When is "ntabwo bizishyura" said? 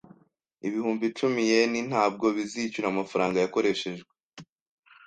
1.91-2.87